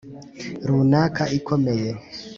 runaka 0.67 1.23
ikomeye 1.37 1.89